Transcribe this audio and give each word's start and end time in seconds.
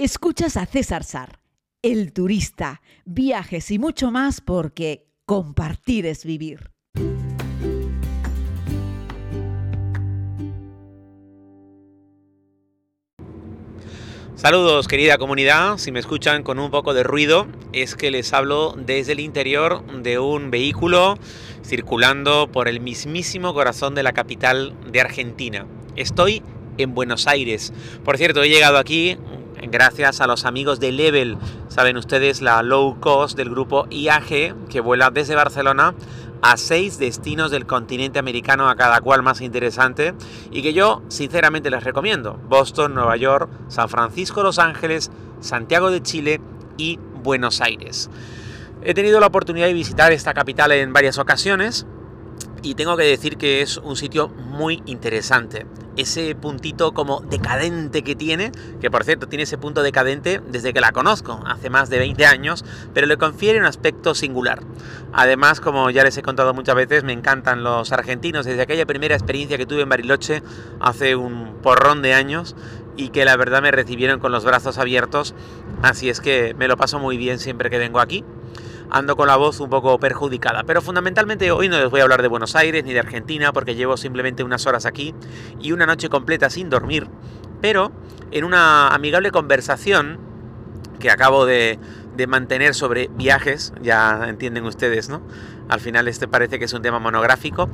Escuchas 0.00 0.56
a 0.56 0.64
César 0.64 1.02
Sar, 1.02 1.40
el 1.82 2.12
turista, 2.12 2.82
viajes 3.04 3.68
y 3.72 3.80
mucho 3.80 4.12
más 4.12 4.40
porque 4.40 5.08
compartir 5.26 6.06
es 6.06 6.24
vivir. 6.24 6.70
Saludos 14.36 14.86
querida 14.86 15.18
comunidad, 15.18 15.78
si 15.78 15.90
me 15.90 15.98
escuchan 15.98 16.44
con 16.44 16.60
un 16.60 16.70
poco 16.70 16.94
de 16.94 17.02
ruido 17.02 17.48
es 17.72 17.96
que 17.96 18.12
les 18.12 18.32
hablo 18.32 18.76
desde 18.78 19.10
el 19.10 19.18
interior 19.18 19.84
de 20.00 20.20
un 20.20 20.52
vehículo 20.52 21.18
circulando 21.64 22.48
por 22.52 22.68
el 22.68 22.78
mismísimo 22.78 23.52
corazón 23.52 23.96
de 23.96 24.04
la 24.04 24.12
capital 24.12 24.76
de 24.92 25.00
Argentina. 25.00 25.66
Estoy 25.96 26.44
en 26.76 26.94
Buenos 26.94 27.26
Aires. 27.26 27.72
Por 28.04 28.16
cierto, 28.16 28.44
he 28.44 28.48
llegado 28.48 28.78
aquí 28.78 29.18
gracias 29.62 30.20
a 30.20 30.26
los 30.26 30.44
amigos 30.44 30.80
de 30.80 30.92
Level, 30.92 31.36
saben 31.68 31.96
ustedes 31.96 32.40
la 32.40 32.62
low 32.62 32.98
cost 33.00 33.36
del 33.36 33.50
grupo 33.50 33.86
IAG 33.90 34.54
que 34.68 34.80
vuela 34.80 35.10
desde 35.10 35.34
Barcelona 35.34 35.94
a 36.42 36.56
seis 36.56 36.98
destinos 36.98 37.50
del 37.50 37.66
continente 37.66 38.18
americano 38.18 38.68
a 38.68 38.76
cada 38.76 39.00
cual 39.00 39.22
más 39.22 39.40
interesante 39.40 40.14
y 40.50 40.62
que 40.62 40.72
yo 40.72 41.02
sinceramente 41.08 41.70
les 41.70 41.82
recomiendo. 41.82 42.38
Boston, 42.48 42.94
Nueva 42.94 43.16
York, 43.16 43.50
San 43.68 43.88
Francisco, 43.88 44.42
Los 44.42 44.58
Ángeles, 44.58 45.10
Santiago 45.40 45.90
de 45.90 46.02
Chile 46.02 46.40
y 46.76 46.98
Buenos 47.22 47.60
Aires. 47.60 48.10
He 48.82 48.94
tenido 48.94 49.18
la 49.20 49.26
oportunidad 49.26 49.66
de 49.66 49.74
visitar 49.74 50.12
esta 50.12 50.34
capital 50.34 50.72
en 50.72 50.92
varias 50.92 51.18
ocasiones 51.18 51.86
y 52.62 52.74
tengo 52.74 52.96
que 52.96 53.04
decir 53.04 53.36
que 53.36 53.62
es 53.62 53.76
un 53.78 53.96
sitio 53.96 54.28
muy 54.28 54.82
interesante. 54.86 55.66
Ese 55.96 56.34
puntito 56.36 56.92
como 56.92 57.20
decadente 57.20 58.02
que 58.02 58.14
tiene, 58.14 58.52
que 58.80 58.90
por 58.90 59.04
cierto 59.04 59.26
tiene 59.26 59.42
ese 59.42 59.58
punto 59.58 59.82
decadente 59.82 60.40
desde 60.48 60.72
que 60.72 60.80
la 60.80 60.92
conozco, 60.92 61.40
hace 61.44 61.70
más 61.70 61.90
de 61.90 61.98
20 61.98 62.24
años, 62.24 62.64
pero 62.94 63.06
le 63.06 63.16
confiere 63.16 63.58
un 63.58 63.64
aspecto 63.64 64.14
singular. 64.14 64.60
Además, 65.12 65.60
como 65.60 65.90
ya 65.90 66.04
les 66.04 66.16
he 66.16 66.22
contado 66.22 66.54
muchas 66.54 66.76
veces, 66.76 67.02
me 67.02 67.12
encantan 67.12 67.64
los 67.64 67.90
argentinos 67.90 68.46
desde 68.46 68.62
aquella 68.62 68.86
primera 68.86 69.16
experiencia 69.16 69.58
que 69.58 69.66
tuve 69.66 69.82
en 69.82 69.88
Bariloche 69.88 70.42
hace 70.80 71.16
un 71.16 71.56
porrón 71.62 72.00
de 72.02 72.14
años 72.14 72.54
y 72.96 73.08
que 73.08 73.24
la 73.24 73.36
verdad 73.36 73.62
me 73.62 73.70
recibieron 73.70 74.20
con 74.20 74.32
los 74.32 74.44
brazos 74.44 74.78
abiertos, 74.78 75.34
así 75.82 76.08
es 76.08 76.20
que 76.20 76.54
me 76.54 76.68
lo 76.68 76.76
paso 76.76 76.98
muy 76.98 77.16
bien 77.16 77.38
siempre 77.38 77.70
que 77.70 77.78
vengo 77.78 78.00
aquí 78.00 78.24
ando 78.90 79.16
con 79.16 79.26
la 79.26 79.36
voz 79.36 79.60
un 79.60 79.70
poco 79.70 79.98
perjudicada. 79.98 80.64
Pero 80.64 80.82
fundamentalmente 80.82 81.50
hoy 81.50 81.68
no 81.68 81.78
les 81.78 81.90
voy 81.90 82.00
a 82.00 82.02
hablar 82.04 82.22
de 82.22 82.28
Buenos 82.28 82.56
Aires 82.56 82.84
ni 82.84 82.92
de 82.92 83.00
Argentina 83.00 83.52
porque 83.52 83.74
llevo 83.74 83.96
simplemente 83.96 84.44
unas 84.44 84.66
horas 84.66 84.86
aquí 84.86 85.14
y 85.60 85.72
una 85.72 85.86
noche 85.86 86.08
completa 86.08 86.50
sin 86.50 86.70
dormir. 86.70 87.08
Pero 87.60 87.92
en 88.30 88.44
una 88.44 88.88
amigable 88.88 89.30
conversación 89.30 90.18
que 90.98 91.10
acabo 91.10 91.46
de, 91.46 91.78
mantener 92.26 92.74
sobre 92.74 93.08
viajes, 93.14 93.72
ya 93.80 94.26
entienden 94.28 94.64
ustedes, 94.64 95.08
¿no? 95.08 95.22
Al 95.68 95.78
final 95.78 96.08
este 96.08 96.26
parece 96.26 96.58
que 96.58 96.64
es 96.64 96.72
un 96.72 96.82
tema 96.82 96.98
monográfico. 96.98 97.68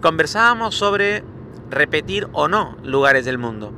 Conversábamos 0.00 0.74
sobre 0.74 1.22
repetir 1.70 2.26
o 2.32 2.48
no 2.48 2.78
lugares 2.82 3.26
del 3.26 3.36
mundo 3.36 3.72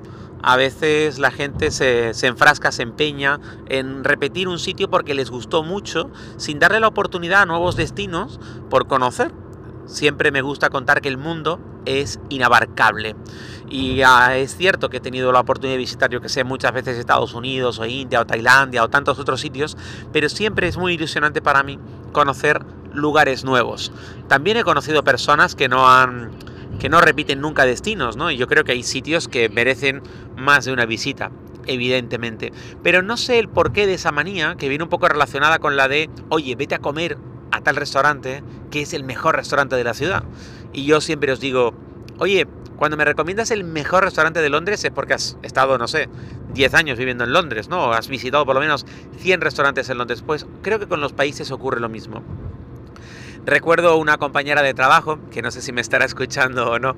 a 0.46 0.56
veces 0.56 1.18
la 1.18 1.30
gente 1.30 1.70
se, 1.70 2.10
enfrasca, 2.26 2.70
se 2.70 2.82
empeña 2.82 3.40
en 3.70 4.04
repetir 4.04 4.46
un 4.46 4.58
sitio 4.58 4.90
porque 4.90 5.14
les 5.14 5.30
gustó 5.30 5.62
mucho, 5.62 6.10
sin 6.36 6.58
darle 6.58 6.80
la 6.80 6.88
oportunidad 6.88 7.42
a 7.42 7.46
nuevos 7.46 7.76
destinos 7.76 8.38
por 8.68 8.86
conocer. 8.86 9.32
Siempre 9.86 10.30
me 10.30 10.42
gusta 10.42 10.68
contar 10.68 11.00
que 11.00 11.08
el 11.08 11.16
mundo 11.16 11.60
es 11.86 12.20
inabarcable. 12.28 13.16
Y 13.70 14.02
ah, 14.02 14.36
es 14.36 14.54
cierto 14.54 14.90
que 14.90 14.98
he 14.98 15.00
tenido 15.00 15.32
la 15.32 15.40
oportunidad 15.40 15.76
de 15.76 15.78
visitar, 15.78 16.10
yo 16.10 16.20
que 16.20 16.28
sé, 16.28 16.44
muchas 16.44 16.74
veces 16.74 16.98
Estados 16.98 17.32
Unidos 17.32 17.78
o 17.78 17.86
India 17.86 18.20
o 18.20 18.26
Tailandia 18.26 18.84
o 18.84 18.90
tantos 18.90 19.18
otros 19.18 19.40
sitios, 19.40 19.78
pero 20.12 20.28
siempre 20.28 20.68
es 20.68 20.76
muy 20.76 20.92
ilusionante 20.92 21.40
para 21.40 21.62
mí 21.62 21.78
conocer 22.12 22.62
lugares 22.92 23.44
nuevos. 23.44 23.92
También 24.28 24.58
he 24.58 24.62
conocido 24.62 25.04
personas 25.04 25.54
que 25.54 25.70
no 25.70 25.88
han 25.88 26.32
que 26.78 26.88
no 26.88 27.00
repiten 27.00 27.40
nunca 27.40 27.64
destinos, 27.64 28.16
¿no? 28.16 28.30
Y 28.30 28.36
yo 28.36 28.46
creo 28.46 28.64
que 28.64 28.72
hay 28.72 28.82
sitios 28.82 29.28
que 29.28 29.48
merecen 29.48 30.02
más 30.36 30.64
de 30.64 30.72
una 30.72 30.86
visita, 30.86 31.30
evidentemente. 31.66 32.52
Pero 32.82 33.02
no 33.02 33.16
sé 33.16 33.38
el 33.38 33.48
porqué 33.48 33.86
de 33.86 33.94
esa 33.94 34.12
manía, 34.12 34.56
que 34.58 34.68
viene 34.68 34.84
un 34.84 34.90
poco 34.90 35.08
relacionada 35.08 35.58
con 35.58 35.76
la 35.76 35.88
de, 35.88 36.10
oye, 36.28 36.56
vete 36.56 36.74
a 36.74 36.78
comer 36.78 37.18
a 37.52 37.60
tal 37.60 37.76
restaurante, 37.76 38.42
que 38.70 38.82
es 38.82 38.94
el 38.94 39.04
mejor 39.04 39.36
restaurante 39.36 39.76
de 39.76 39.84
la 39.84 39.94
ciudad. 39.94 40.24
Y 40.72 40.84
yo 40.84 41.00
siempre 41.00 41.32
os 41.32 41.40
digo, 41.40 41.74
oye, 42.18 42.46
cuando 42.76 42.96
me 42.96 43.04
recomiendas 43.04 43.50
el 43.50 43.64
mejor 43.64 44.04
restaurante 44.04 44.42
de 44.42 44.48
Londres 44.48 44.84
es 44.84 44.90
porque 44.90 45.14
has 45.14 45.38
estado, 45.42 45.78
no 45.78 45.86
sé, 45.86 46.08
10 46.54 46.74
años 46.74 46.98
viviendo 46.98 47.24
en 47.24 47.32
Londres, 47.32 47.68
¿no? 47.68 47.92
Has 47.92 48.08
visitado 48.08 48.44
por 48.44 48.54
lo 48.54 48.60
menos 48.60 48.84
100 49.18 49.40
restaurantes 49.40 49.88
en 49.88 49.98
Londres. 49.98 50.22
Pues 50.26 50.46
creo 50.62 50.78
que 50.78 50.88
con 50.88 51.00
los 51.00 51.12
países 51.12 51.50
ocurre 51.50 51.80
lo 51.80 51.88
mismo. 51.88 52.22
Recuerdo 53.46 53.98
una 53.98 54.16
compañera 54.16 54.62
de 54.62 54.72
trabajo, 54.72 55.18
que 55.30 55.42
no 55.42 55.50
sé 55.50 55.60
si 55.60 55.70
me 55.70 55.82
estará 55.82 56.06
escuchando 56.06 56.70
o 56.70 56.78
no, 56.78 56.96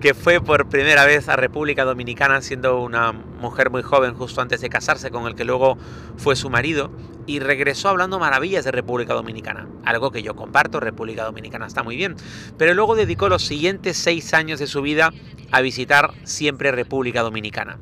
que 0.00 0.12
fue 0.12 0.40
por 0.40 0.68
primera 0.68 1.04
vez 1.04 1.28
a 1.28 1.36
República 1.36 1.84
Dominicana 1.84 2.42
siendo 2.42 2.80
una 2.80 3.12
mujer 3.12 3.70
muy 3.70 3.82
joven 3.82 4.14
justo 4.14 4.40
antes 4.40 4.60
de 4.60 4.68
casarse 4.68 5.12
con 5.12 5.28
el 5.28 5.36
que 5.36 5.44
luego 5.44 5.78
fue 6.16 6.34
su 6.34 6.50
marido 6.50 6.90
y 7.26 7.38
regresó 7.38 7.90
hablando 7.90 8.18
maravillas 8.18 8.64
de 8.64 8.72
República 8.72 9.14
Dominicana, 9.14 9.68
algo 9.84 10.10
que 10.10 10.24
yo 10.24 10.34
comparto, 10.34 10.80
República 10.80 11.22
Dominicana 11.24 11.66
está 11.66 11.84
muy 11.84 11.96
bien, 11.96 12.16
pero 12.58 12.74
luego 12.74 12.96
dedicó 12.96 13.28
los 13.28 13.44
siguientes 13.44 13.96
seis 13.96 14.34
años 14.34 14.58
de 14.58 14.66
su 14.66 14.82
vida 14.82 15.12
a 15.52 15.60
visitar 15.60 16.10
siempre 16.24 16.72
República 16.72 17.22
Dominicana 17.22 17.78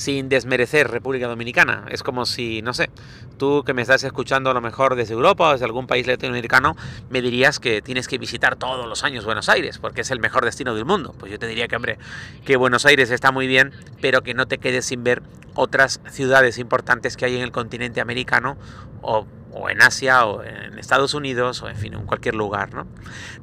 sin 0.00 0.30
desmerecer 0.30 0.90
República 0.90 1.28
Dominicana. 1.28 1.84
Es 1.90 2.02
como 2.02 2.24
si, 2.24 2.62
no 2.62 2.72
sé, 2.72 2.88
tú 3.36 3.64
que 3.66 3.74
me 3.74 3.82
estás 3.82 4.02
escuchando 4.02 4.48
a 4.48 4.54
lo 4.54 4.62
mejor 4.62 4.94
desde 4.94 5.12
Europa 5.12 5.48
o 5.48 5.52
desde 5.52 5.66
algún 5.66 5.86
país 5.86 6.06
latinoamericano, 6.06 6.74
me 7.10 7.20
dirías 7.20 7.60
que 7.60 7.82
tienes 7.82 8.08
que 8.08 8.16
visitar 8.16 8.56
todos 8.56 8.86
los 8.86 9.04
años 9.04 9.26
Buenos 9.26 9.50
Aires, 9.50 9.76
porque 9.76 10.00
es 10.00 10.10
el 10.10 10.18
mejor 10.18 10.46
destino 10.46 10.74
del 10.74 10.86
mundo. 10.86 11.14
Pues 11.18 11.30
yo 11.30 11.38
te 11.38 11.46
diría 11.46 11.68
que, 11.68 11.76
hombre, 11.76 11.98
que 12.46 12.56
Buenos 12.56 12.86
Aires 12.86 13.10
está 13.10 13.30
muy 13.30 13.46
bien, 13.46 13.74
pero 14.00 14.22
que 14.22 14.32
no 14.32 14.48
te 14.48 14.56
quedes 14.56 14.86
sin 14.86 15.04
ver 15.04 15.22
otras 15.54 16.00
ciudades 16.10 16.56
importantes 16.56 17.18
que 17.18 17.26
hay 17.26 17.36
en 17.36 17.42
el 17.42 17.52
continente 17.52 18.00
americano 18.00 18.56
o 19.02 19.26
o 19.52 19.68
en 19.68 19.82
Asia 19.82 20.26
o 20.26 20.44
en 20.44 20.78
Estados 20.78 21.12
Unidos 21.12 21.60
o 21.62 21.68
en 21.68 21.76
fin, 21.76 21.94
en 21.94 22.06
cualquier 22.06 22.36
lugar, 22.36 22.72
¿no? 22.72 22.86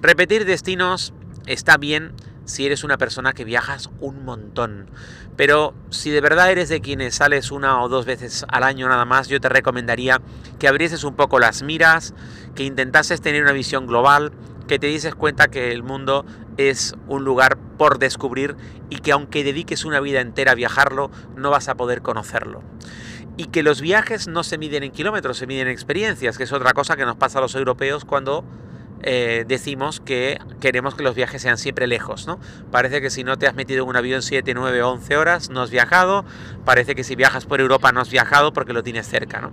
Repetir 0.01 0.45
destinos 0.45 1.13
está 1.47 1.77
bien 1.77 2.13
si 2.45 2.65
eres 2.65 2.83
una 2.83 2.97
persona 2.97 3.33
que 3.33 3.43
viajas 3.43 3.89
un 3.99 4.23
montón. 4.23 4.89
Pero 5.35 5.73
si 5.89 6.11
de 6.11 6.21
verdad 6.21 6.51
eres 6.51 6.69
de 6.69 6.81
quienes 6.81 7.15
sales 7.15 7.51
una 7.51 7.81
o 7.81 7.89
dos 7.89 8.05
veces 8.05 8.45
al 8.47 8.63
año 8.63 8.87
nada 8.87 9.05
más, 9.05 9.27
yo 9.27 9.41
te 9.41 9.49
recomendaría 9.49 10.21
que 10.59 10.67
abrieses 10.67 11.03
un 11.03 11.15
poco 11.15 11.39
las 11.39 11.61
miras, 11.61 12.13
que 12.55 12.63
intentases 12.63 13.21
tener 13.21 13.43
una 13.43 13.51
visión 13.51 13.85
global, 13.85 14.31
que 14.67 14.79
te 14.79 14.87
dices 14.87 15.15
cuenta 15.15 15.47
que 15.47 15.71
el 15.71 15.83
mundo 15.83 16.25
es 16.57 16.95
un 17.07 17.23
lugar 17.23 17.57
por 17.77 17.99
descubrir 17.99 18.55
y 18.89 18.97
que 18.97 19.11
aunque 19.11 19.43
dediques 19.43 19.85
una 19.85 19.99
vida 19.99 20.21
entera 20.21 20.53
a 20.53 20.55
viajarlo, 20.55 21.11
no 21.35 21.51
vas 21.51 21.69
a 21.69 21.75
poder 21.75 22.01
conocerlo. 22.01 22.63
Y 23.37 23.45
que 23.45 23.61
los 23.61 23.81
viajes 23.81 24.27
no 24.27 24.43
se 24.43 24.57
miden 24.57 24.83
en 24.83 24.91
kilómetros, 24.91 25.37
se 25.37 25.47
miden 25.47 25.67
en 25.67 25.73
experiencias, 25.73 26.37
que 26.37 26.45
es 26.45 26.51
otra 26.51 26.73
cosa 26.73 26.95
que 26.95 27.05
nos 27.05 27.17
pasa 27.17 27.37
a 27.37 27.41
los 27.41 27.53
europeos 27.55 28.03
cuando 28.03 28.43
eh, 29.03 29.45
decimos 29.47 29.99
que 29.99 30.39
queremos 30.59 30.95
que 30.95 31.03
los 31.03 31.15
viajes 31.15 31.41
sean 31.41 31.57
siempre 31.57 31.87
lejos, 31.87 32.27
¿no? 32.27 32.39
Parece 32.71 33.01
que 33.01 33.09
si 33.09 33.23
no 33.23 33.37
te 33.37 33.47
has 33.47 33.55
metido 33.55 33.83
en 33.83 33.89
un 33.89 33.95
avión 33.95 34.21
7, 34.21 34.53
9, 34.53 34.81
11 34.81 35.17
horas, 35.17 35.49
no 35.49 35.61
has 35.61 35.69
viajado. 35.69 36.25
Parece 36.65 36.95
que 36.95 37.03
si 37.03 37.15
viajas 37.15 37.45
por 37.45 37.61
Europa 37.61 37.91
no 37.91 38.01
has 38.01 38.09
viajado 38.09 38.53
porque 38.53 38.73
lo 38.73 38.83
tienes 38.83 39.07
cerca, 39.07 39.39
¿no? 39.41 39.51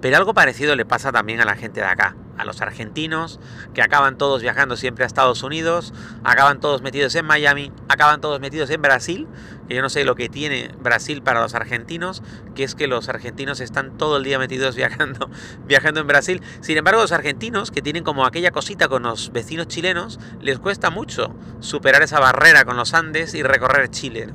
Pero 0.00 0.16
algo 0.16 0.34
parecido 0.34 0.74
le 0.74 0.84
pasa 0.84 1.12
también 1.12 1.40
a 1.40 1.44
la 1.44 1.54
gente 1.54 1.80
de 1.80 1.86
acá, 1.86 2.16
a 2.38 2.44
los 2.44 2.60
argentinos, 2.60 3.40
que 3.74 3.82
acaban 3.82 4.18
todos 4.18 4.42
viajando 4.42 4.76
siempre 4.76 5.04
a 5.04 5.06
Estados 5.06 5.42
Unidos, 5.42 5.92
acaban 6.24 6.60
todos 6.60 6.82
metidos 6.82 7.14
en 7.14 7.26
Miami, 7.26 7.72
acaban 7.88 8.20
todos 8.20 8.40
metidos 8.40 8.70
en 8.70 8.82
Brasil, 8.82 9.28
que 9.68 9.74
yo 9.74 9.82
no 9.82 9.88
sé 9.88 10.04
lo 10.04 10.14
que 10.14 10.28
tiene 10.28 10.70
Brasil 10.80 11.22
para 11.22 11.40
los 11.40 11.54
argentinos, 11.54 12.22
que 12.54 12.64
es 12.64 12.74
que 12.74 12.86
los 12.86 13.08
argentinos 13.08 13.60
están 13.60 13.96
todo 13.96 14.16
el 14.16 14.24
día 14.24 14.38
metidos 14.38 14.76
viajando, 14.82 15.30
viajando 15.66 16.00
en 16.00 16.06
Brasil. 16.06 16.42
Sin 16.60 16.76
embargo, 16.76 17.00
los 17.00 17.12
argentinos, 17.12 17.70
que 17.70 17.82
tienen 17.82 18.04
como 18.04 18.26
aquella 18.26 18.50
cosita 18.50 18.88
con 18.88 19.02
los 19.02 19.32
vecinos 19.32 19.68
chilenos, 19.68 20.18
les 20.40 20.58
cuesta 20.58 20.90
mucho 20.90 21.34
superar 21.60 22.02
esa 22.02 22.20
barrera 22.20 22.64
con 22.64 22.76
los 22.76 22.94
Andes 22.94 23.34
y 23.34 23.42
recorrer 23.42 23.90
Chile. 23.90 24.28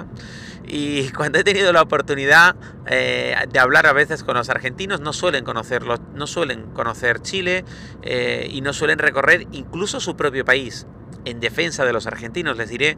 Y 0.67 1.09
cuando 1.11 1.39
he 1.39 1.43
tenido 1.43 1.71
la 1.71 1.81
oportunidad 1.81 2.55
eh, 2.87 3.35
de 3.49 3.59
hablar 3.59 3.87
a 3.87 3.93
veces 3.93 4.23
con 4.23 4.35
los 4.35 4.49
argentinos, 4.49 4.99
no 4.99 5.13
suelen 5.13 5.45
conocerlo, 5.45 5.97
no 6.13 6.27
suelen 6.27 6.71
conocer 6.73 7.21
Chile 7.21 7.63
eh, 8.01 8.49
y 8.51 8.61
no 8.61 8.73
suelen 8.73 8.99
recorrer 8.99 9.47
incluso 9.51 9.99
su 10.01 10.17
propio 10.17 10.43
país. 10.43 10.85
En 11.23 11.39
defensa 11.39 11.85
de 11.85 11.93
los 11.93 12.05
argentinos 12.05 12.57
les 12.57 12.69
diré 12.69 12.97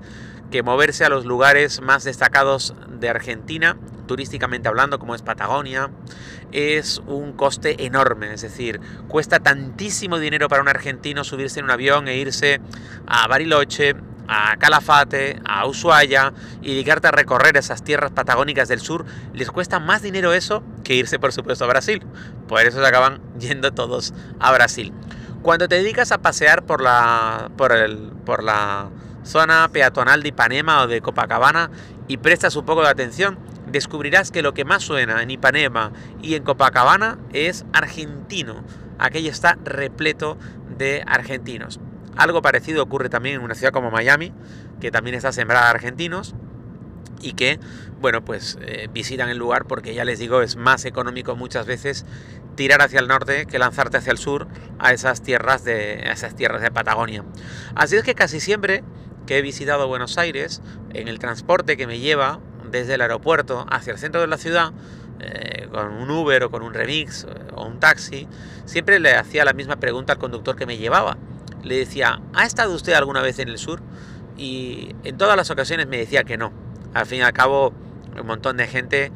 que 0.52 0.64
moverse 0.64 1.06
a 1.06 1.10
los 1.10 1.26
lugares 1.26 1.82
más 1.82 2.04
destacados 2.04 2.74
de 2.88 3.10
Argentina, 3.10 3.78
turísticamente 4.08 4.68
hablando, 4.68 4.98
como 4.98 5.14
es 5.14 5.22
Patagonia, 5.22 5.92
es 6.52 7.02
un 7.06 7.34
coste 7.34 7.86
enorme. 7.86 8.34
Es 8.34 8.42
decir, 8.42 8.80
cuesta 9.08 9.40
tantísimo 9.40 10.18
dinero 10.18 10.48
para 10.48 10.62
un 10.62 10.68
argentino 10.68 11.24
subirse 11.24 11.60
en 11.60 11.66
un 11.66 11.72
avión 11.72 12.08
e 12.08 12.18
irse 12.18 12.60
a 13.06 13.28
Bariloche, 13.28 13.96
a 14.30 14.56
Calafate, 14.58 15.42
a 15.44 15.66
Ushuaia 15.66 16.34
y 16.62 16.74
dedicarte 16.74 17.08
a 17.08 17.12
recorrer 17.12 17.58
esas 17.58 17.84
tierras 17.84 18.12
patagónicas 18.12 18.68
del 18.68 18.80
sur, 18.80 19.06
les 19.34 19.50
cuesta 19.50 19.80
más 19.80 20.04
dinero 20.04 20.34
eso 20.34 20.64
que 20.84 20.94
irse, 20.94 21.18
por 21.18 21.34
supuesto, 21.34 21.66
a 21.66 21.68
Brasil. 21.68 22.06
Por 22.48 22.62
eso 22.62 22.80
se 22.80 22.88
acaban 22.88 23.20
yendo 23.40 23.72
todos 23.72 24.14
a 24.40 24.52
Brasil. 24.52 24.94
Cuando 25.42 25.68
te 25.68 25.76
dedicas 25.76 26.12
a 26.12 26.20
pasear 26.20 26.64
por 26.64 26.82
la, 26.82 27.50
por 27.58 27.72
el, 27.72 28.12
por 28.26 28.44
la 28.44 28.90
zona 29.24 29.68
peatonal 29.70 30.22
de 30.22 30.30
Ipanema 30.30 30.84
o 30.84 30.88
de 30.88 31.02
Copacabana 31.02 31.72
y 32.08 32.18
prestas 32.18 32.56
un 32.56 32.66
poco 32.66 32.82
de 32.82 32.90
atención, 32.90 33.40
descubrirás 33.66 34.32
que 34.32 34.44
lo 34.44 34.54
que 34.54 34.66
más 34.66 34.84
suena 34.84 35.24
en 35.24 35.32
Ipanema 35.32 35.92
y 36.22 36.36
en 36.36 36.44
Copacabana 36.44 37.18
es 37.34 37.66
argentino. 37.74 38.64
Aquello 39.00 39.32
está 39.32 39.58
repleto 39.64 40.38
de 40.78 41.04
argentinos. 41.08 41.80
Algo 42.20 42.42
parecido 42.42 42.84
ocurre 42.84 43.08
también 43.08 43.36
en 43.36 43.42
una 43.42 43.56
ciudad 43.56 43.72
como 43.72 43.92
Miami, 43.92 44.34
que 44.82 44.92
también 44.92 45.16
está 45.16 45.32
sembrada 45.32 45.68
de 45.68 45.70
argentinos 45.70 46.36
y 47.22 47.32
que, 47.32 47.62
bueno, 48.02 48.26
pues 48.26 48.58
eh, 48.62 48.90
visitan 48.92 49.30
el 49.30 49.38
lugar 49.38 49.64
porque 49.64 49.94
ya 49.94 50.04
les 50.04 50.20
digo, 50.20 50.42
es 50.42 50.58
más 50.58 50.84
económico 50.84 51.38
muchas 51.38 51.66
veces 51.66 52.06
tirar 52.56 52.82
hacia 52.82 53.00
el 53.00 53.08
norte 53.08 53.46
que 53.46 53.58
lanzarte 53.58 53.96
hacia 53.96 54.12
el 54.12 54.18
sur 54.18 54.48
a 54.80 54.92
esas 54.92 55.22
tierras 55.22 55.64
de, 55.64 56.12
esas 56.12 56.36
tierras 56.36 56.62
de 56.62 56.72
Patagonia. 56.72 57.24
Así 57.74 57.96
es 57.96 58.04
que 58.04 58.16
casi 58.16 58.42
siempre 58.42 58.84
que 59.26 59.38
he 59.38 59.42
visitado 59.42 59.88
Buenos 59.88 60.18
Aires, 60.18 60.62
en 60.94 61.08
el 61.08 61.20
transporte 61.20 61.78
que 61.78 61.88
me 61.88 62.00
lleva 62.00 62.42
desde 62.70 62.96
el 62.96 63.02
aeropuerto 63.02 63.66
hacia 63.72 63.94
el 63.94 63.98
centro 63.98 64.20
de 64.20 64.28
la 64.28 64.38
ciudad, 64.38 64.74
eh, 65.22 65.70
con 65.72 65.94
un 65.94 66.12
Uber 66.12 66.44
o 66.44 66.52
con 66.52 66.64
un 66.64 66.74
remix 66.74 67.24
eh, 67.24 67.28
o 67.56 67.66
un 67.66 67.80
taxi, 67.80 68.28
siempre 68.66 69.00
le 69.00 69.16
hacía 69.16 69.46
la 69.46 69.54
misma 69.54 69.78
pregunta 69.78 70.12
al 70.12 70.20
conductor 70.20 70.58
que 70.58 70.66
me 70.66 70.78
llevaba 70.78 71.18
le 71.64 71.78
decía, 71.78 72.22
¿ha 72.34 72.46
estado 72.46 72.74
usted 72.74 72.94
alguna 72.94 73.22
vez 73.22 73.40
en 73.40 73.50
el 73.50 73.58
sur? 73.58 73.82
Y 74.38 74.96
en 75.04 75.18
todas 75.18 75.36
las 75.36 75.50
ocasiones 75.50 75.88
me 75.88 75.98
decía 75.98 76.24
que 76.24 76.38
no. 76.38 76.52
Al 76.94 77.06
fin 77.06 77.20
y 77.20 77.22
al 77.22 77.34
cabo, 77.34 77.74
un 78.20 78.28
montón 78.28 78.58
de 78.58 78.68
gente 78.68 79.12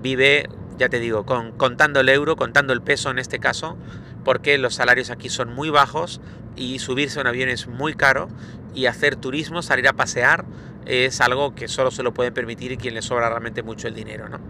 vive, 0.00 0.48
ya 0.78 0.88
te 0.88 0.98
digo, 0.98 1.26
con, 1.26 1.52
contando 1.52 2.00
el 2.00 2.08
euro, 2.08 2.36
contando 2.36 2.72
el 2.72 2.82
peso 2.82 3.10
en 3.10 3.18
este 3.18 3.38
caso, 3.38 3.76
porque 4.24 4.58
los 4.58 4.74
salarios 4.74 5.10
aquí 5.10 5.28
son 5.28 5.54
muy 5.54 5.70
bajos 5.70 6.20
y 6.56 6.78
subirse 6.78 7.18
a 7.18 7.22
un 7.22 7.28
avión 7.28 7.48
es 7.48 7.68
muy 7.68 7.94
caro 7.94 8.28
y 8.74 8.86
hacer 8.86 9.16
turismo, 9.16 9.62
salir 9.62 9.88
a 9.88 9.92
pasear, 9.92 10.44
es 10.86 11.20
algo 11.20 11.54
que 11.54 11.68
solo 11.68 11.90
se 11.90 12.02
lo 12.02 12.14
pueden 12.14 12.32
permitir 12.32 12.78
quien 12.78 12.94
le 12.94 13.02
sobra 13.02 13.28
realmente 13.28 13.62
mucho 13.62 13.88
el 13.88 13.94
dinero. 13.94 14.28
¿no? 14.28 14.40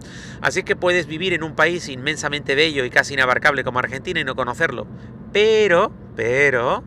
Así 0.41 0.63
que 0.63 0.77
puedes 0.77 1.07
vivir 1.07 1.33
en 1.33 1.43
un 1.43 1.55
país 1.55 1.89
inmensamente 1.89 2.55
bello 2.55 2.85
y 2.85 2.91
casi 2.91 3.15
inabarcable 3.15 3.65
como 3.65 3.79
Argentina 3.79 4.21
y 4.21 4.25
no 4.25 4.37
conocerlo. 4.37 4.87
Pero, 5.33 5.93
pero, 6.15 6.85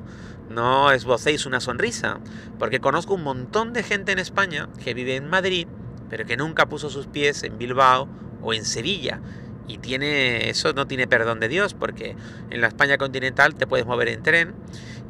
no 0.50 0.92
esbocéis 0.92 1.46
una 1.46 1.60
sonrisa, 1.60 2.20
porque 2.58 2.80
conozco 2.80 3.14
un 3.14 3.24
montón 3.24 3.74
de 3.74 3.84
gente 3.84 4.12
en 4.12 4.20
España 4.20 4.70
que 4.84 4.94
vive 4.94 5.16
en 5.16 5.30
Madrid, 5.30 5.68
pero 6.10 6.26
que 6.26 6.38
nunca 6.38 6.68
puso 6.68 6.90
sus 6.90 7.08
pies 7.08 7.44
en 7.44 7.58
Bilbao 7.58 8.08
o 8.42 8.54
en 8.54 8.66
Sevilla. 8.66 9.22
Y 9.68 9.78
tiene 9.78 10.50
eso 10.50 10.74
no 10.74 10.88
tiene 10.88 11.08
perdón 11.08 11.40
de 11.40 11.48
Dios, 11.48 11.76
porque 11.76 12.16
en 12.50 12.62
la 12.62 12.68
España 12.68 12.98
continental 12.98 13.56
te 13.56 13.68
puedes 13.68 13.86
mover 13.86 14.10
en 14.10 14.24
tren 14.24 14.56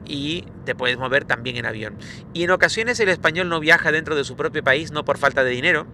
y 0.06 0.46
te 0.66 0.76
puedes 0.76 0.98
mover 0.98 1.24
también 1.24 1.56
en 1.56 1.66
avión. 1.66 1.96
Y 2.34 2.44
en 2.44 2.52
ocasiones 2.52 3.00
el 3.00 3.10
español 3.10 3.48
no 3.48 3.62
viaja 3.62 3.92
dentro 3.92 4.16
de 4.16 4.26
su 4.26 4.36
propio 4.36 4.64
país 4.64 4.92
no 4.92 5.06
por 5.06 5.18
falta 5.18 5.44
de 5.44 5.52
dinero, 5.52 5.88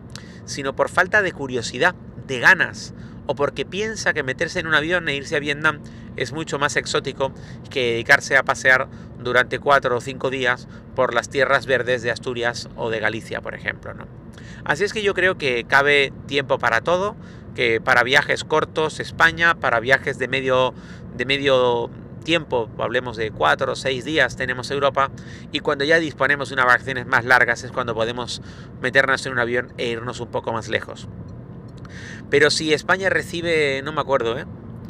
sino 0.45 0.75
por 0.75 0.89
falta 0.89 1.21
de 1.21 1.31
curiosidad, 1.31 1.93
de 2.25 2.39
ganas, 2.39 2.95
o 3.27 3.35
porque 3.35 3.65
piensa 3.65 4.13
que 4.13 4.23
meterse 4.23 4.59
en 4.59 4.67
un 4.67 4.73
avión 4.73 5.07
e 5.09 5.15
irse 5.15 5.35
a 5.35 5.39
Vietnam 5.39 5.81
es 6.15 6.31
mucho 6.31 6.59
más 6.59 6.75
exótico 6.75 7.33
que 7.69 7.91
dedicarse 7.91 8.37
a 8.37 8.43
pasear 8.43 8.87
durante 9.25 9.59
cuatro 9.59 9.97
o 9.97 10.01
cinco 10.01 10.29
días 10.29 10.69
por 10.95 11.13
las 11.13 11.29
tierras 11.29 11.65
verdes 11.65 12.03
de 12.03 12.11
Asturias 12.11 12.69
o 12.77 12.89
de 12.89 12.99
Galicia, 12.99 13.41
por 13.41 13.55
ejemplo. 13.55 13.93
¿no? 13.93 14.07
Así 14.63 14.85
es 14.85 14.93
que 14.93 15.03
yo 15.03 15.13
creo 15.13 15.37
que 15.37 15.65
cabe 15.65 16.13
tiempo 16.27 16.59
para 16.59 16.81
todo, 16.81 17.15
que 17.55 17.81
para 17.81 18.03
viajes 18.03 18.43
cortos 18.43 18.99
España, 18.99 19.55
para 19.55 19.79
viajes 19.81 20.17
de 20.17 20.27
medio, 20.27 20.73
de 21.17 21.25
medio 21.25 21.89
tiempo, 22.23 22.69
hablemos 22.77 23.17
de 23.17 23.31
cuatro 23.31 23.73
o 23.73 23.75
seis 23.75 24.05
días, 24.05 24.35
tenemos 24.35 24.71
Europa, 24.71 25.11
y 25.51 25.59
cuando 25.59 25.85
ya 25.85 25.99
disponemos 25.99 26.49
de 26.49 26.55
unas 26.55 26.65
vacaciones 26.65 27.05
más 27.05 27.25
largas 27.25 27.63
es 27.63 27.71
cuando 27.71 27.93
podemos 27.93 28.41
meternos 28.81 29.25
en 29.25 29.33
un 29.33 29.39
avión 29.39 29.73
e 29.77 29.87
irnos 29.87 30.19
un 30.19 30.29
poco 30.29 30.53
más 30.53 30.67
lejos. 30.67 31.07
Pero 32.29 32.49
si 32.49 32.73
España 32.73 33.09
recibe, 33.09 33.81
no 33.83 33.91
me 33.91 34.01
acuerdo, 34.01 34.37
¿eh? 34.37 34.45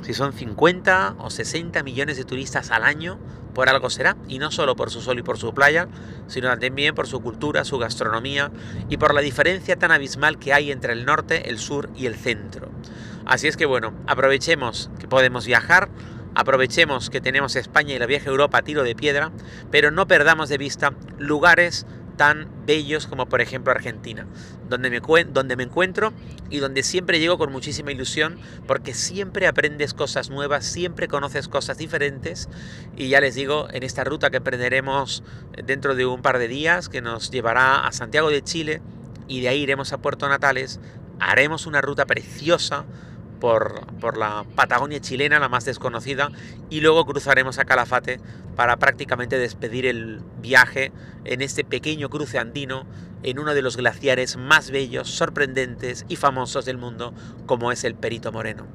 Si 0.06 0.13
son 0.13 0.34
50 0.34 1.16
o 1.18 1.31
60 1.31 1.81
millones 1.81 2.18
de 2.18 2.25
turistas 2.25 2.69
al 2.69 2.84
año, 2.84 3.18
por 3.56 3.69
algo 3.69 3.90
será, 3.90 4.16
y 4.28 4.38
no 4.38 4.52
solo 4.52 4.75
por 4.75 4.92
su 4.92 5.02
sol 5.02 5.18
y 5.18 5.24
por 5.24 5.40
su 5.40 5.52
playa, 5.52 5.88
sino 6.28 6.56
también 6.60 6.94
por 6.94 7.07
su 7.07 7.22
cultura, 7.22 7.66
su 7.66 7.80
gastronomía 7.80 8.52
y 8.88 8.98
por 8.98 9.16
la 9.16 9.22
diferencia 9.22 9.78
tan 9.78 9.92
abismal 9.92 10.38
que 10.38 10.54
hay 10.54 10.72
entre 10.72 10.94
el 10.94 11.06
norte, 11.06 11.50
el 11.50 11.57
sur 11.57 11.90
y 11.96 12.06
el 12.06 12.13
centro. 12.13 12.69
Así 13.25 13.48
es 13.48 13.57
que 13.57 13.66
bueno, 13.66 13.94
aprovechemos 14.06 14.92
que 15.00 15.07
podemos 15.07 15.48
viajar, 15.48 15.90
aprovechemos 16.36 17.10
que 17.10 17.19
tenemos 17.19 17.56
España 17.56 17.96
y 17.96 17.98
la 17.98 18.06
vieja 18.06 18.30
Europa 18.30 18.60
a 18.60 18.62
tiro 18.62 18.84
de 18.84 18.94
piedra, 18.94 19.31
pero 19.72 19.90
no 19.90 20.06
perdamos 20.06 20.50
de 20.50 20.60
vista 20.60 20.94
lugares 21.18 21.88
tan 22.16 22.48
bellos 22.66 23.08
como 23.08 23.28
por 23.28 23.42
ejemplo 23.42 23.72
Argentina, 23.72 24.26
donde 24.70 24.90
me, 24.90 25.00
donde 25.26 25.56
me 25.56 25.64
encuentro 25.64 26.14
y 26.50 26.58
donde 26.58 26.84
siempre 26.84 27.20
llego 27.20 27.38
con 27.38 27.52
muchísima 27.52 27.92
ilusión 27.92 28.38
porque 28.68 28.94
siempre 28.94 29.48
aprendes 29.48 29.94
cosas 29.94 30.30
nuevas, 30.30 30.66
siempre 30.66 31.08
conoces 31.08 31.48
cosas 31.48 31.78
diferentes 31.78 32.50
y 32.96 33.10
ya 33.10 33.22
les 33.22 33.36
digo, 33.36 33.68
en 33.72 33.84
esta 33.84 34.04
ruta 34.04 34.30
que 34.30 34.38
emprenderemos 34.38 35.24
dentro 35.66 35.96
de 35.96 36.06
un 36.06 36.22
par 36.22 36.40
de 36.40 36.48
días, 36.48 36.90
que 36.90 37.02
nos 37.02 37.32
llevará 37.32 37.86
a 37.86 37.92
Santiago 37.92 38.30
de 38.30 38.44
Chile 38.44 38.82
y 39.28 39.42
de 39.42 39.50
ahí 39.50 39.62
iremos 39.62 39.94
a 39.94 39.98
Puerto 39.98 40.28
Natales, 40.30 40.80
haremos 41.20 41.66
una 41.66 41.82
ruta 41.82 42.06
preciosa 42.06 42.86
por, 43.36 44.18
la 44.18 44.46
Patagonia 44.56 45.00
chilena, 45.00 45.40
la 45.40 45.50
más 45.50 45.66
desconocida, 45.66 46.32
y 46.70 46.82
luego 46.82 47.06
cruzaremos 47.06 47.60
a 47.60 47.66
Calafate 47.66 48.20
para 48.56 48.78
prácticamente 48.78 49.38
despedir 49.38 49.86
el 49.86 50.22
viaje 50.42 50.92
en 51.26 51.42
este 51.42 51.64
pequeño 51.64 52.10
cruce 52.10 52.40
andino 52.40 52.86
en 53.24 53.40
uno 53.40 53.54
de 53.54 53.62
los 53.62 53.78
glaciares 53.78 54.38
más 54.38 54.72
bellos, 54.72 55.10
sorprendentes 55.10 56.06
y 56.08 56.16
famosos 56.16 56.66
del 56.66 56.78
mundo, 56.78 57.14
como 57.46 57.72
es 57.72 57.84
el 57.84 57.96
Perito 57.96 58.32
Moreno. 58.32 58.68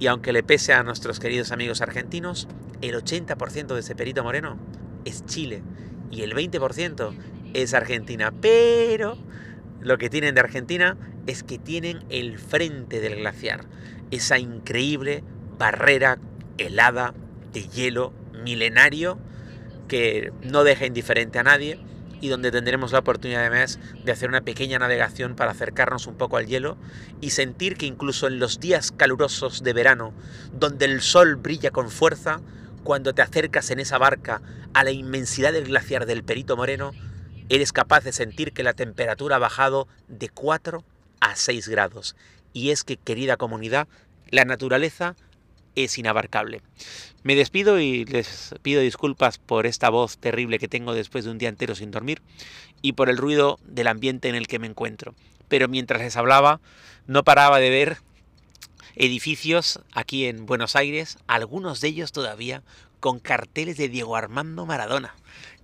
Y 0.00 0.06
aunque 0.06 0.32
le 0.32 0.42
pese 0.42 0.72
a 0.72 0.82
nuestros 0.82 1.20
queridos 1.20 1.52
amigos 1.52 1.80
argentinos, 1.80 2.48
el 2.80 2.94
80% 2.94 3.74
de 3.74 3.80
ese 3.80 3.94
Perito 3.94 4.24
Moreno 4.24 4.58
es 5.04 5.24
Chile 5.26 5.62
y 6.10 6.22
el 6.22 6.34
20% 6.34 7.14
es 7.52 7.74
Argentina. 7.74 8.32
Pero 8.40 9.18
lo 9.84 9.98
que 9.98 10.10
tienen 10.10 10.34
de 10.34 10.40
Argentina 10.40 10.96
es 11.26 11.42
que 11.42 11.58
tienen 11.58 12.02
el 12.08 12.38
frente 12.38 13.00
del 13.00 13.16
glaciar. 13.16 13.66
Esa 14.10 14.38
increíble 14.38 15.22
barrera 15.58 16.18
helada 16.58 17.14
de 17.52 17.68
hielo 17.68 18.12
milenario 18.42 19.18
que 19.86 20.32
no 20.42 20.64
deja 20.64 20.86
indiferente 20.86 21.38
a 21.38 21.44
nadie 21.44 21.78
y 22.20 22.28
donde 22.28 22.50
tendremos 22.50 22.92
la 22.92 23.00
oportunidad 23.00 23.42
además 23.44 23.78
de 24.02 24.10
hacer 24.10 24.30
una 24.30 24.40
pequeña 24.40 24.78
navegación 24.78 25.36
para 25.36 25.50
acercarnos 25.50 26.06
un 26.06 26.16
poco 26.16 26.38
al 26.38 26.46
hielo 26.46 26.78
y 27.20 27.30
sentir 27.30 27.76
que 27.76 27.84
incluso 27.84 28.26
en 28.26 28.38
los 28.38 28.60
días 28.60 28.90
calurosos 28.90 29.62
de 29.62 29.74
verano, 29.74 30.14
donde 30.52 30.86
el 30.86 31.02
sol 31.02 31.36
brilla 31.36 31.70
con 31.70 31.90
fuerza, 31.90 32.40
cuando 32.82 33.14
te 33.14 33.20
acercas 33.22 33.70
en 33.70 33.80
esa 33.80 33.98
barca 33.98 34.40
a 34.72 34.84
la 34.84 34.90
inmensidad 34.90 35.52
del 35.52 35.64
glaciar 35.64 36.06
del 36.06 36.24
Perito 36.24 36.56
Moreno, 36.56 36.92
eres 37.48 37.72
capaz 37.72 38.04
de 38.04 38.12
sentir 38.12 38.52
que 38.52 38.62
la 38.62 38.74
temperatura 38.74 39.36
ha 39.36 39.40
bajado 39.40 39.88
de 40.08 40.28
4 40.28 40.84
a 41.20 41.36
6 41.36 41.68
grados 41.68 42.16
y 42.52 42.70
es 42.70 42.84
que, 42.84 42.96
querida 42.96 43.36
comunidad, 43.36 43.88
la 44.30 44.44
naturaleza 44.44 45.16
es 45.74 45.98
inabarcable. 45.98 46.62
Me 47.22 47.34
despido 47.34 47.80
y 47.80 48.04
les 48.04 48.54
pido 48.62 48.80
disculpas 48.80 49.38
por 49.38 49.66
esta 49.66 49.90
voz 49.90 50.18
terrible 50.18 50.58
que 50.58 50.68
tengo 50.68 50.94
después 50.94 51.24
de 51.24 51.30
un 51.30 51.38
día 51.38 51.48
entero 51.48 51.74
sin 51.74 51.90
dormir 51.90 52.22
y 52.80 52.92
por 52.92 53.08
el 53.08 53.18
ruido 53.18 53.58
del 53.64 53.88
ambiente 53.88 54.28
en 54.28 54.34
el 54.34 54.46
que 54.46 54.58
me 54.58 54.66
encuentro. 54.66 55.14
Pero 55.48 55.68
mientras 55.68 56.00
les 56.00 56.16
hablaba, 56.16 56.60
no 57.06 57.24
paraba 57.24 57.58
de 57.58 57.70
ver 57.70 57.98
edificios 58.94 59.80
aquí 59.92 60.26
en 60.26 60.46
Buenos 60.46 60.76
Aires, 60.76 61.18
algunos 61.26 61.80
de 61.80 61.88
ellos 61.88 62.12
todavía 62.12 62.62
con 63.00 63.18
carteles 63.18 63.76
de 63.76 63.88
Diego 63.88 64.16
Armando 64.16 64.64
Maradona, 64.64 65.14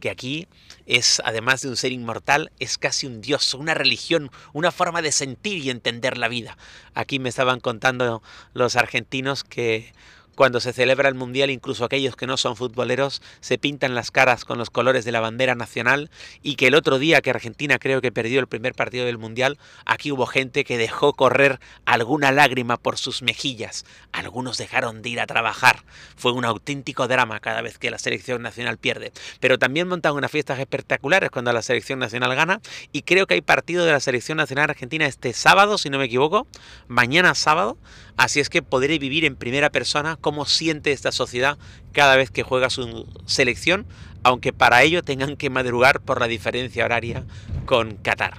que 0.01 0.11
aquí 0.11 0.49
es, 0.87 1.23
además 1.25 1.61
de 1.61 1.69
un 1.69 1.77
ser 1.77 1.93
inmortal, 1.93 2.51
es 2.59 2.79
casi 2.79 3.07
un 3.07 3.21
dios, 3.21 3.55
una 3.55 3.75
religión, 3.75 4.31
una 4.53 4.73
forma 4.73 5.03
de 5.03 5.13
sentir 5.13 5.59
y 5.59 5.71
entender 5.71 6.19
la 6.19 6.29
vida. 6.29 6.59
Aquí 6.95 7.19
me 7.19 7.29
estaban 7.29 7.61
contando 7.61 8.23
los 8.55 8.77
argentinos 8.77 9.45
que 9.45 9.93
cuando 10.41 10.61
se 10.61 10.73
celebra 10.73 11.11
el 11.11 11.15
Mundial, 11.15 11.51
incluso 11.51 11.85
aquellos 11.85 12.17
que 12.17 12.27
no 12.27 12.39
son 12.39 12.57
futboleros 12.57 13.21
se 13.41 13.59
pintan 13.59 13.95
las 13.95 14.11
caras 14.11 14.47
con 14.47 14.57
los 14.57 14.71
colores 14.71 15.05
de 15.05 15.13
la 15.13 15.21
bandera 15.21 15.55
nacional 15.55 16.11
y 16.43 16.55
que 16.55 16.69
el 16.69 16.77
otro 16.77 16.99
día 16.99 17.21
que 17.21 17.29
Argentina 17.29 17.79
creo 17.79 18.01
que 18.01 18.11
perdió 18.11 18.41
el 18.41 18.47
primer 18.47 18.73
partido 18.73 19.05
del 19.05 19.19
Mundial, 19.19 19.59
aquí 19.85 20.11
hubo 20.13 20.25
gente 20.25 20.65
que 20.65 20.79
dejó 20.79 21.13
correr 21.13 21.61
alguna 21.85 22.33
lágrima 22.33 22.79
por 22.79 22.97
sus 22.97 23.21
mejillas. 23.21 23.85
Algunos 24.13 24.57
dejaron 24.57 25.03
de 25.03 25.11
ir 25.11 25.21
a 25.21 25.27
trabajar. 25.27 25.85
Fue 26.17 26.33
un 26.33 26.47
auténtico 26.47 27.07
drama 27.07 27.41
cada 27.41 27.61
vez 27.61 27.77
que 27.77 27.91
la 27.91 27.99
selección 27.99 28.41
nacional 28.41 28.79
pierde. 28.79 29.13
Pero 29.41 29.59
también 29.59 29.89
montan 29.89 30.15
unas 30.15 30.31
fiestas 30.31 30.59
espectaculares 30.59 31.29
cuando 31.31 31.53
la 31.53 31.61
selección 31.61 31.99
nacional 31.99 32.35
gana 32.35 32.63
y 32.93 33.03
creo 33.03 33.27
que 33.27 33.35
hay 33.35 33.43
partido 33.43 33.85
de 33.85 33.93
la 33.93 34.01
selección 34.01 34.39
nacional 34.39 34.71
argentina 34.71 35.05
este 35.05 35.35
sábado, 35.35 35.77
si 35.77 35.91
no 35.91 35.99
me 35.99 36.07
equivoco, 36.07 36.47
mañana 36.89 37.35
sábado. 37.35 37.77
Así 38.17 38.41
es 38.41 38.51
que 38.51 38.63
podré 38.63 38.99
vivir 38.99 39.25
en 39.25 39.37
primera 39.37 39.71
persona 39.71 40.17
cómo 40.31 40.47
siente 40.47 40.93
esta 40.93 41.11
sociedad 41.11 41.59
cada 41.91 42.15
vez 42.15 42.31
que 42.31 42.45
juega 42.45 42.71
su 42.71 43.05
selección, 43.27 43.85
aunque 44.23 44.53
para 44.53 44.85
ello 44.85 45.03
tengan 45.03 45.37
que 45.37 45.51
madrugar 45.51 45.99
por 45.99 46.21
la 46.21 46.29
diferencia 46.29 46.85
horaria 46.85 47.25
con 47.67 47.97
Qatar. 47.97 48.35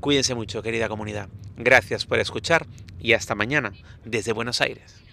Cuídense 0.00 0.34
mucho, 0.34 0.62
querida 0.62 0.90
comunidad. 0.90 1.30
Gracias 1.56 2.04
por 2.04 2.18
escuchar 2.18 2.66
y 3.00 3.14
hasta 3.14 3.34
mañana 3.34 3.72
desde 4.04 4.34
Buenos 4.34 4.60
Aires. 4.60 5.05